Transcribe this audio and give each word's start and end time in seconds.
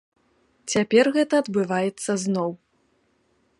Цяпер 0.75 1.05
гэта 1.17 1.33
адбываецца 1.45 2.11
зноў. 2.25 2.51